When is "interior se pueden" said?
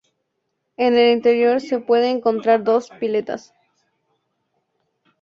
1.11-2.17